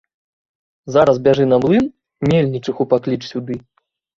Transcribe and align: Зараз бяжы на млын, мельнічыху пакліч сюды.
Зараз 0.95 1.17
бяжы 1.27 1.45
на 1.51 1.57
млын, 1.65 1.85
мельнічыху 2.33 2.89
пакліч 2.95 3.21
сюды. 3.31 3.63